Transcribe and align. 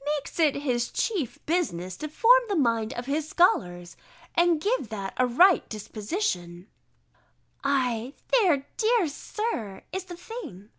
_]"makes 0.18 0.38
it 0.38 0.54
his 0.62 0.92
chief 0.92 1.44
business 1.44 1.96
to 1.96 2.08
form 2.08 2.38
the 2.48 2.54
mind 2.54 2.92
of 2.92 3.06
his 3.06 3.28
scholars, 3.28 3.96
and 4.32 4.60
give 4.60 4.90
that 4.90 5.12
a 5.16 5.26
right 5.26 5.68
disposition:" 5.68 6.68
[_Ay, 7.64 8.14
there, 8.30 8.64
dear 8.76 9.08
Sir, 9.08 9.82
is 9.92 10.04
the 10.04 10.14
thing! 10.16 10.70